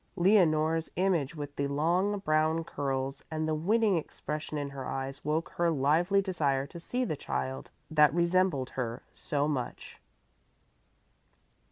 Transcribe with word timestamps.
Leonore's 0.15 0.89
image 0.95 1.35
with 1.35 1.55
the 1.57 1.67
long, 1.67 2.17
brown 2.17 2.63
curls 2.63 3.23
and 3.29 3.47
the 3.47 3.53
winning 3.53 3.97
expression 3.97 4.57
in 4.57 4.71
her 4.71 4.87
eyes 4.87 5.23
woke 5.23 5.49
her 5.57 5.69
lively 5.69 6.23
desire 6.23 6.65
to 6.65 6.79
see 6.79 7.05
the 7.05 7.15
child 7.15 7.69
that 7.91 8.11
resembled 8.11 8.71
her 8.71 9.03
so 9.13 9.47
much. 9.47 10.01